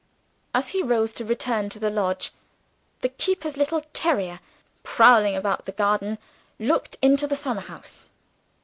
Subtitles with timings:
[0.55, 2.31] As he rose to return to the lodge,
[3.01, 4.39] the keeper's little terrier,
[4.81, 6.17] prowling about the garden,
[6.57, 8.09] looked into the summer house.